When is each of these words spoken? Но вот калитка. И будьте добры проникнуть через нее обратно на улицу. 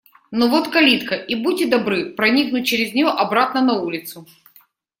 Но 0.31 0.47
вот 0.47 0.67
калитка. 0.69 1.13
И 1.13 1.35
будьте 1.35 1.67
добры 1.67 2.13
проникнуть 2.15 2.65
через 2.65 2.95
нее 2.95 3.09
обратно 3.09 3.61
на 3.61 3.73
улицу. 3.83 4.27